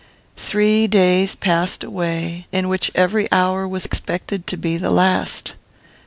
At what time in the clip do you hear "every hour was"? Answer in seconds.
2.95-3.85